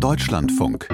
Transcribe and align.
Deutschlandfunk. 0.00 0.88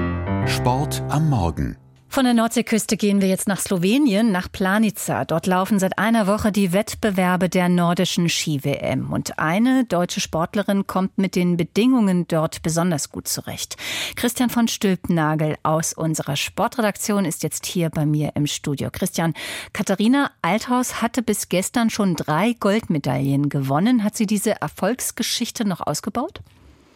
Sport 0.47 1.03
am 1.11 1.29
Morgen. 1.29 1.77
Von 2.09 2.25
der 2.25 2.33
Nordseeküste 2.33 2.97
gehen 2.97 3.21
wir 3.21 3.29
jetzt 3.29 3.47
nach 3.47 3.61
Slowenien, 3.61 4.33
nach 4.33 4.51
Planica. 4.51 5.27
Dort 5.27 5.47
laufen 5.47 5.79
seit 5.79 5.99
einer 5.99 6.27
Woche 6.27 6.53
die 6.53 6.73
Wettbewerbe 6.73 7.51
der 7.51 7.69
nordischen 7.69 8.31
Ski-WM. 8.31 9.13
Und 9.13 9.39
eine 9.39 9.85
deutsche 9.85 10.21
Sportlerin 10.21 10.87
kommt 10.87 11.19
mit 11.19 11.37
den 11.37 11.59
Bedingungen 11.59 12.27
dort 12.29 12.63
besonders 12.63 13.11
gut 13.11 13.29
zurecht. 13.29 13.77
Christian 14.17 14.49
von 14.49 14.69
Stülpnagel 14.69 15.57
aus 15.63 15.93
unserer 15.93 16.37
Sportredaktion 16.37 17.27
ist 17.27 17.43
jetzt 17.43 17.67
hier 17.67 17.91
bei 17.91 18.07
mir 18.07 18.33
im 18.37 18.47
Studio. 18.47 18.89
Christian, 18.91 19.35
Katharina 19.75 20.31
Althaus 20.41 21.03
hatte 21.03 21.21
bis 21.21 21.51
gestern 21.51 21.91
schon 21.91 22.17
drei 22.17 22.55
Goldmedaillen 22.59 23.51
gewonnen. 23.51 24.03
Hat 24.03 24.17
sie 24.17 24.27
diese 24.27 24.63
Erfolgsgeschichte 24.63 25.67
noch 25.69 25.87
ausgebaut? 25.87 26.41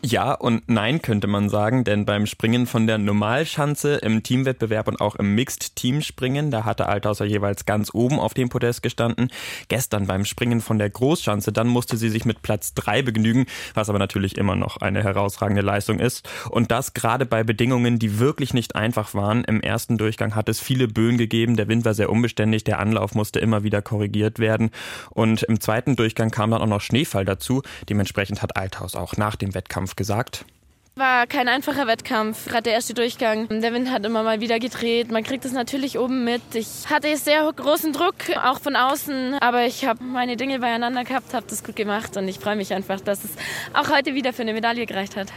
Ja 0.01 0.33
und 0.33 0.63
nein 0.69 1.03
könnte 1.03 1.27
man 1.27 1.49
sagen, 1.49 1.83
denn 1.83 2.05
beim 2.05 2.27
Springen 2.27 2.69
von 2.69 2.87
der 2.87 2.99
Normalschanze 2.99 3.97
im 3.97 4.23
Teamwettbewerb 4.23 4.87
und 4.87 5.01
auch 5.01 5.17
im 5.17 5.35
Mixed-Teamspringen, 5.35 6.53
da 6.53 6.65
hatte 6.65 6.87
Althauser 6.87 7.25
jeweils 7.25 7.67
ganz 7.67 7.93
oben 7.93 8.21
auf 8.21 8.33
dem 8.33 8.49
Podest 8.49 8.85
gestanden. 8.85 9.29
Gestern 9.67 10.07
beim 10.07 10.25
Springen 10.25 10.61
von 10.61 10.79
der 10.79 10.89
Großschanze, 10.89 11.51
dann 11.51 11.67
musste 11.67 11.97
sie 11.97 12.11
sich 12.11 12.25
mit 12.25 12.43
Platz 12.43 12.75
drei 12.75 13.03
begnügen, 13.03 13.47
was 13.75 13.89
aber 13.89 13.99
natürlich 13.99 14.39
immer 14.39 14.55
noch 14.55 14.77
eine 14.77 15.03
herausragende 15.03 15.63
Leistung 15.63 15.99
ist. 15.99 16.29
Und 16.49 16.71
das 16.71 16.95
gerade 16.95 17.27
bei 17.27 17.43
Bedingungen, 17.43 17.99
die 17.99 18.21
wirklich 18.21 18.55
nicht 18.55 18.77
einfach 18.77 19.15
waren. 19.15 19.43
Im 19.43 19.61
ersten 19.61 19.99
Durchgang 19.99 20.37
hat 20.37 20.49
es 20.49 20.61
viele 20.61 20.87
Böen 20.87 21.19
gegeben, 21.19 21.57
der 21.57 21.67
Wind 21.67 21.85
war 21.85 21.95
sehr 21.95 22.11
unbeständig, 22.11 22.63
der 22.63 22.79
Anlauf 22.79 23.17
musste 23.17 23.41
immer 23.41 23.65
wieder 23.65 23.83
korrigiert 23.83 24.39
werden. 24.39 24.71
Und 25.11 25.43
im 25.43 25.61
zweiten 25.61 25.97
Durchgang 25.97 26.31
kam 26.31 26.53
dann 26.53 26.63
auch 26.63 26.67
noch 26.67 26.83
Schneefall 26.83 27.25
dazu. 27.25 27.63
Dementsprechend 27.89 28.43
hat 28.43 28.57
Althaus 28.57 28.95
auch 28.95 29.17
nach 29.17 29.35
dem 29.35 29.55
Wettkampf 29.55 29.88
Wettkampf 29.89 29.97
gesagt? 29.97 30.45
War 30.97 31.29
kein 31.29 31.49
einfacher 31.49 31.87
Wettkampf, 31.87 32.47
gerade 32.47 32.65
der 32.65 32.73
erste 32.73 32.93
Durchgang. 32.93 33.49
Der 33.61 33.73
Wind 33.73 33.89
hat 33.91 34.05
immer 34.05 34.25
mal 34.25 34.41
wieder 34.41 34.59
gedreht. 34.59 35.13
Man 35.13 35.23
kriegt 35.23 35.45
es 35.45 35.53
natürlich 35.53 35.97
oben 35.97 36.25
mit. 36.25 36.43
Ich 36.55 36.91
hatte 36.91 37.17
sehr 37.17 37.51
großen 37.53 37.93
Druck, 37.93 38.15
auch 38.43 38.59
von 38.59 38.75
außen, 38.75 39.35
aber 39.35 39.65
ich 39.65 39.85
habe 39.85 40.03
meine 40.03 40.37
Dinge 40.37 40.59
beieinander 40.59 41.05
gehabt, 41.05 41.35
habe 41.35 41.47
das 41.49 41.63
gut 41.63 41.77
gemacht 41.77 42.17
und 42.17 42.27
ich 42.27 42.41
freue 42.41 42.57
mich 42.57 42.75
einfach, 42.75 43.01
dass 43.01 43.23
es 43.23 43.31
auch 43.75 43.91
heute 43.91 44.15
wieder 44.15 44.33
für 44.33 44.43
eine 44.43 44.53
Medaille 44.53 44.87
gereicht 44.87 45.15
hat. 45.17 45.29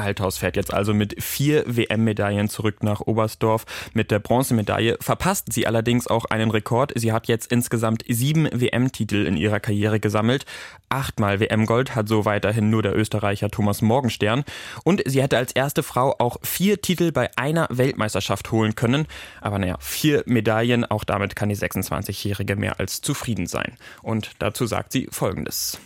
Althaus 0.00 0.38
fährt 0.38 0.56
jetzt 0.56 0.72
also 0.72 0.94
mit 0.94 1.22
vier 1.22 1.64
WM-Medaillen 1.66 2.48
zurück 2.48 2.82
nach 2.82 3.00
Oberstdorf. 3.00 3.66
Mit 3.92 4.10
der 4.10 4.18
Bronzemedaille 4.18 4.96
verpasst 5.00 5.52
sie 5.52 5.66
allerdings 5.66 6.06
auch 6.06 6.24
einen 6.26 6.50
Rekord. 6.50 6.92
Sie 6.96 7.12
hat 7.12 7.28
jetzt 7.28 7.52
insgesamt 7.52 8.04
sieben 8.08 8.48
WM-Titel 8.52 9.26
in 9.26 9.36
ihrer 9.36 9.60
Karriere 9.60 10.00
gesammelt. 10.00 10.46
Achtmal 10.88 11.40
WM-Gold 11.40 11.94
hat 11.94 12.08
so 12.08 12.24
weiterhin 12.24 12.70
nur 12.70 12.82
der 12.82 12.96
Österreicher 12.96 13.50
Thomas 13.50 13.82
Morgenstern. 13.82 14.44
Und 14.84 15.02
sie 15.06 15.22
hätte 15.22 15.36
als 15.36 15.52
erste 15.52 15.82
Frau 15.82 16.16
auch 16.18 16.38
vier 16.42 16.80
Titel 16.80 17.12
bei 17.12 17.30
einer 17.36 17.68
Weltmeisterschaft 17.70 18.50
holen 18.50 18.74
können. 18.74 19.06
Aber 19.40 19.58
naja, 19.58 19.76
vier 19.80 20.22
Medaillen, 20.26 20.84
auch 20.84 21.04
damit 21.04 21.36
kann 21.36 21.48
die 21.48 21.56
26-Jährige 21.56 22.56
mehr 22.56 22.80
als 22.80 23.00
zufrieden 23.00 23.46
sein. 23.46 23.76
Und 24.02 24.32
dazu 24.38 24.66
sagt 24.66 24.92
sie 24.92 25.08
Folgendes. 25.10 25.78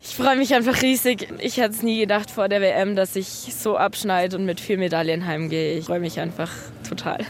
Ich 0.00 0.14
freue 0.14 0.36
mich 0.36 0.54
einfach 0.54 0.82
riesig. 0.82 1.28
Ich 1.40 1.56
hätte 1.56 1.74
es 1.74 1.82
nie 1.82 2.00
gedacht 2.00 2.30
vor 2.30 2.48
der 2.48 2.60
WM, 2.60 2.96
dass 2.96 3.16
ich 3.16 3.26
so 3.26 3.76
abschneide 3.76 4.36
und 4.36 4.44
mit 4.44 4.60
vier 4.60 4.78
Medaillen 4.78 5.26
heimgehe. 5.26 5.78
Ich 5.78 5.86
freue 5.86 6.00
mich 6.00 6.20
einfach 6.20 6.50
total. 6.88 7.26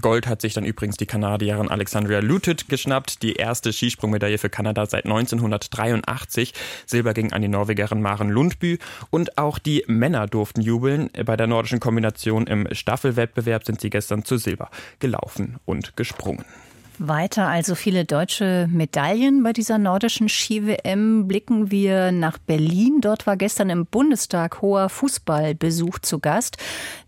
Gold 0.00 0.26
hat 0.26 0.42
sich 0.42 0.54
dann 0.54 0.64
übrigens 0.64 0.96
die 0.96 1.06
Kanadierin 1.06 1.68
Alexandria 1.68 2.20
Lutet 2.20 2.68
geschnappt, 2.68 3.22
die 3.22 3.34
erste 3.34 3.72
Skisprungmedaille 3.72 4.38
für 4.38 4.50
Kanada 4.50 4.86
seit 4.86 5.06
1983. 5.06 6.52
Silber 6.86 7.14
ging 7.14 7.32
an 7.32 7.42
die 7.42 7.48
Norwegerin 7.48 8.02
Maren 8.02 8.28
Lundby 8.28 8.78
und 9.10 9.38
auch 9.38 9.58
die 9.58 9.84
Männer 9.86 10.26
durften 10.26 10.60
jubeln. 10.60 11.10
Bei 11.24 11.36
der 11.36 11.46
nordischen 11.46 11.80
Kombination 11.80 12.46
im 12.46 12.68
Staffelwettbewerb 12.72 13.64
sind 13.64 13.80
sie 13.80 13.90
gestern 13.90 14.24
zu 14.24 14.36
Silber 14.36 14.70
gelaufen 14.98 15.56
und 15.64 15.96
gesprungen. 15.96 16.44
Weiter 16.98 17.46
also 17.48 17.74
viele 17.74 18.04
deutsche 18.04 18.68
Medaillen 18.70 19.42
bei 19.42 19.52
dieser 19.52 19.78
nordischen 19.78 20.28
Ski-WM. 20.28 21.28
Blicken 21.28 21.70
wir 21.70 22.12
nach 22.12 22.38
Berlin. 22.38 23.00
Dort 23.00 23.26
war 23.26 23.36
gestern 23.36 23.70
im 23.70 23.86
Bundestag 23.86 24.62
hoher 24.62 24.88
Fußballbesuch 24.88 26.00
zu 26.00 26.18
Gast, 26.18 26.56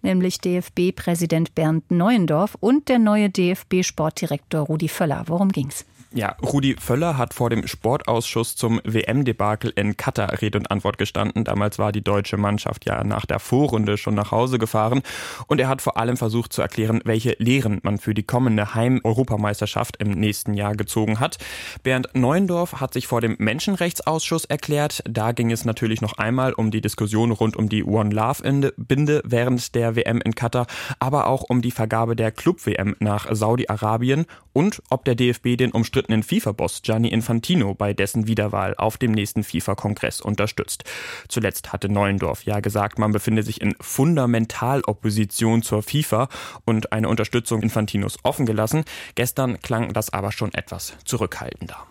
nämlich 0.03 0.39
DFB-Präsident 0.39 1.55
Bernd 1.55 1.91
Neuendorf 1.91 2.56
und 2.61 2.89
der 2.89 2.99
neue 2.99 3.31
DFB-Sportdirektor 3.31 4.61
Rudi 4.61 4.89
Völler. 4.89 5.25
Worum 5.27 5.51
ging's? 5.51 5.84
Ja, 6.12 6.34
Rudi 6.43 6.75
Völler 6.75 7.16
hat 7.19 7.34
vor 7.34 7.50
dem 7.50 7.69
Sportausschuss 7.69 8.56
zum 8.56 8.81
WM-Debakel 8.82 9.72
in 9.76 9.97
Katar 9.97 10.43
Rede 10.43 10.59
und 10.59 10.69
Antwort 10.69 10.98
gestanden. 10.98 11.44
Damals 11.44 11.78
war 11.78 11.93
die 11.93 12.03
deutsche 12.03 12.37
Mannschaft 12.37 12.84
ja 12.84 13.04
nach 13.04 13.26
der 13.26 13.38
Vorrunde 13.38 13.97
schon 13.97 14.16
nach 14.16 14.32
Hause 14.32 14.59
gefahren. 14.59 15.03
Und 15.47 15.60
er 15.60 15.69
hat 15.69 15.81
vor 15.81 15.98
allem 15.98 16.16
versucht 16.16 16.53
zu 16.53 16.62
erklären, 16.62 17.00
welche 17.04 17.37
Lehren 17.38 17.78
man 17.84 17.98
für 17.98 18.12
die 18.12 18.25
kommende 18.25 18.75
Heim-Europameisterschaft 18.75 19.98
im 19.98 20.10
nächsten 20.10 20.54
Jahr 20.54 20.75
gezogen 20.75 21.21
hat. 21.21 21.38
Bernd 21.84 22.09
Neuendorf 22.12 22.81
hat 22.81 22.92
sich 22.92 23.06
vor 23.06 23.21
dem 23.21 23.37
Menschenrechtsausschuss 23.38 24.47
erklärt. 24.47 25.04
Da 25.09 25.31
ging 25.31 25.53
es 25.53 25.65
natürlich 25.65 26.00
noch 26.00 26.19
einmal 26.19 26.54
um 26.54 26.72
die 26.72 26.81
Diskussion 26.81 27.31
rund 27.31 27.54
um 27.54 27.69
die 27.69 27.84
One 27.84 28.12
Love-Binde 28.12 29.22
während 29.25 29.77
der 29.77 29.94
WM 29.94 30.21
in 30.21 30.34
Katar, 30.34 30.66
aber 30.98 31.28
auch 31.28 31.44
um 31.48 31.62
die 31.62 31.71
Vergabe 31.71 32.16
der 32.16 32.32
Club-WM 32.32 32.97
nach 32.98 33.28
Saudi-Arabien 33.31 34.27
und 34.53 34.83
ob 34.91 35.05
der 35.05 35.15
DFB 35.15 35.56
den 35.56 35.72
umstrittenen 35.72 36.22
FIFA-Boss 36.22 36.83
Gianni 36.83 37.09
Infantino 37.09 37.75
bei 37.75 37.93
dessen 37.93 38.27
Wiederwahl 38.27 38.75
auf 38.77 38.99
dem 38.99 39.12
nächsten 39.12 39.44
FIFA-Kongress 39.44 40.21
unterstützt. 40.21 40.84
Zuletzt 41.28 41.72
hatte 41.72 41.88
Neuendorf 41.88 42.44
ja 42.44 42.60
gesagt, 42.60 42.99
man 42.99 43.12
befinde 43.12 43.43
sich 43.43 43.60
in 43.60 43.75
Fundamentalopposition 43.81 45.62
zur 45.62 45.83
FIFA 45.83 46.28
und 46.65 46.93
eine 46.93 47.09
Unterstützung 47.09 47.62
Infantinos 47.62 48.19
offen 48.22 48.47
gelassen. 48.47 48.84
Gestern 49.15 49.60
klang 49.60 49.93
das 49.93 50.12
aber 50.12 50.33
schon 50.33 50.53
etwas 50.55 50.94
zurückhaltender. 51.05 51.87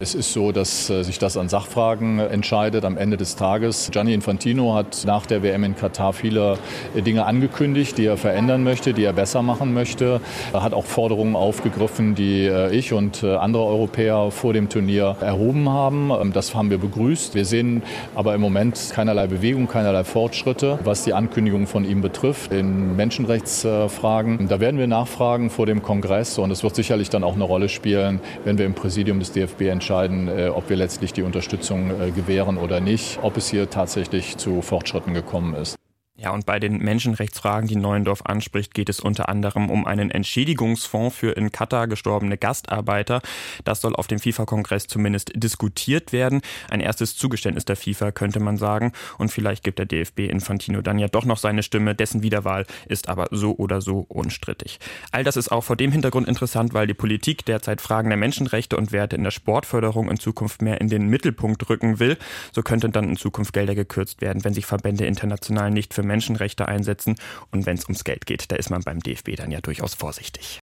Es 0.00 0.16
ist 0.16 0.32
so, 0.32 0.50
dass 0.50 0.90
äh, 0.90 1.04
sich 1.04 1.20
das 1.20 1.36
an 1.36 1.48
Sachfragen 1.48 2.18
entscheidet 2.18 2.84
am 2.84 2.96
Ende 2.96 3.16
des 3.16 3.36
Tages. 3.36 3.90
Gianni 3.92 4.12
Infantino 4.12 4.74
hat 4.74 5.04
nach 5.06 5.24
der 5.24 5.44
WM 5.44 5.62
in 5.62 5.76
Katar 5.76 6.12
viele 6.12 6.58
äh, 6.96 7.02
Dinge 7.02 7.26
angekündigt, 7.26 7.96
die 7.96 8.06
er 8.06 8.16
verändern 8.16 8.64
möchte, 8.64 8.92
die 8.92 9.04
er 9.04 9.12
besser 9.12 9.42
machen 9.42 9.72
möchte. 9.72 10.20
Er 10.52 10.64
hat 10.64 10.74
auch 10.74 10.84
Forderungen 10.84 11.36
aufgegriffen, 11.36 12.16
die 12.16 12.44
äh, 12.44 12.74
ich 12.74 12.92
und 12.92 13.22
andere 13.22 13.62
Europäer 13.66 14.32
vor 14.32 14.52
dem 14.52 14.68
Turnier 14.68 15.14
erhoben 15.20 15.68
haben. 15.68 16.10
Ähm, 16.10 16.32
das 16.32 16.56
haben 16.56 16.70
wir 16.70 16.78
begrüßt. 16.78 17.36
Wir 17.36 17.44
sehen 17.44 17.84
aber 18.16 18.34
im 18.34 18.40
Moment 18.40 18.90
keinerlei 18.92 19.28
Bewegung, 19.28 19.68
keinerlei 19.68 20.02
Fortschritte, 20.02 20.80
was 20.82 21.04
die 21.04 21.12
Ankündigung 21.12 21.68
von 21.68 21.84
ihm 21.84 22.00
betrifft 22.00 22.52
in 22.52 22.96
Menschenrechtsfragen. 22.96 24.48
Da 24.48 24.58
werden 24.58 24.80
wir 24.80 24.88
nachfragen 24.88 25.50
vor 25.50 25.66
dem 25.66 25.82
Kongress 25.82 26.36
und 26.38 26.50
es 26.50 26.64
wird 26.64 26.74
sicherlich 26.74 27.10
dann 27.10 27.22
auch 27.22 27.36
eine 27.36 27.44
Rolle 27.44 27.68
spielen, 27.68 28.18
wenn 28.42 28.58
wir 28.58 28.66
im 28.66 28.74
Präsidium 28.74 29.20
des 29.20 29.30
DFB 29.30 29.60
entscheiden 29.60 29.83
entscheiden, 29.84 30.28
äh, 30.28 30.48
ob 30.48 30.70
wir 30.70 30.76
letztlich 30.76 31.12
die 31.12 31.22
Unterstützung 31.22 31.90
äh, 31.90 32.10
gewähren 32.10 32.56
oder 32.56 32.80
nicht, 32.80 33.18
ob 33.20 33.36
es 33.36 33.48
hier 33.48 33.68
tatsächlich 33.68 34.38
zu 34.38 34.62
Fortschritten 34.62 35.12
gekommen 35.12 35.54
ist. 35.54 35.76
Ja, 36.24 36.30
und 36.30 36.46
bei 36.46 36.58
den 36.58 36.78
Menschenrechtsfragen, 36.78 37.68
die 37.68 37.76
Neuendorf 37.76 38.22
anspricht, 38.24 38.72
geht 38.72 38.88
es 38.88 38.98
unter 38.98 39.28
anderem 39.28 39.68
um 39.68 39.86
einen 39.86 40.10
Entschädigungsfonds 40.10 41.14
für 41.14 41.32
in 41.32 41.52
Katar 41.52 41.86
gestorbene 41.86 42.38
Gastarbeiter. 42.38 43.20
Das 43.64 43.82
soll 43.82 43.94
auf 43.94 44.06
dem 44.06 44.18
FIFA-Kongress 44.18 44.86
zumindest 44.86 45.32
diskutiert 45.34 46.14
werden. 46.14 46.40
Ein 46.70 46.80
erstes 46.80 47.14
Zugeständnis 47.14 47.66
der 47.66 47.76
FIFA, 47.76 48.10
könnte 48.10 48.40
man 48.40 48.56
sagen. 48.56 48.92
Und 49.18 49.32
vielleicht 49.32 49.64
gibt 49.64 49.78
der 49.78 49.84
DFB 49.84 50.20
Infantino 50.20 50.80
dann 50.80 50.98
ja 50.98 51.08
doch 51.08 51.26
noch 51.26 51.36
seine 51.36 51.62
Stimme. 51.62 51.94
Dessen 51.94 52.22
Wiederwahl 52.22 52.64
ist 52.88 53.10
aber 53.10 53.26
so 53.30 53.54
oder 53.58 53.82
so 53.82 54.06
unstrittig. 54.08 54.78
All 55.12 55.24
das 55.24 55.36
ist 55.36 55.52
auch 55.52 55.64
vor 55.64 55.76
dem 55.76 55.92
Hintergrund 55.92 56.26
interessant, 56.26 56.72
weil 56.72 56.86
die 56.86 56.94
Politik 56.94 57.44
derzeit 57.44 57.82
Fragen 57.82 58.08
der 58.08 58.16
Menschenrechte 58.16 58.78
und 58.78 58.92
Werte 58.92 59.16
in 59.16 59.24
der 59.24 59.30
Sportförderung 59.30 60.10
in 60.10 60.18
Zukunft 60.18 60.62
mehr 60.62 60.80
in 60.80 60.88
den 60.88 61.08
Mittelpunkt 61.08 61.68
rücken 61.68 61.98
will. 61.98 62.16
So 62.52 62.62
könnten 62.62 62.92
dann 62.92 63.10
in 63.10 63.16
Zukunft 63.18 63.52
Gelder 63.52 63.74
gekürzt 63.74 64.22
werden, 64.22 64.42
wenn 64.42 64.54
sich 64.54 64.64
Verbände 64.64 65.04
international 65.04 65.70
nicht 65.70 65.92
für 65.92 66.13
Menschenrechte 66.14 66.68
einsetzen. 66.68 67.16
Und 67.50 67.66
wenn 67.66 67.76
es 67.76 67.84
ums 67.84 68.04
Geld 68.04 68.24
geht, 68.26 68.52
da 68.52 68.56
ist 68.56 68.70
man 68.70 68.82
beim 68.82 69.00
DFB 69.00 69.34
dann 69.36 69.50
ja 69.50 69.60
durchaus 69.60 69.94
vorsichtig. 69.94 70.62